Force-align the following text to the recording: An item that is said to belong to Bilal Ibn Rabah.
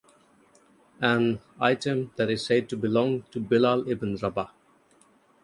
An 0.99 1.41
item 1.59 2.11
that 2.15 2.31
is 2.31 2.43
said 2.43 2.67
to 2.69 2.75
belong 2.75 3.21
to 3.29 3.39
Bilal 3.39 3.87
Ibn 3.87 4.15
Rabah. 4.15 4.49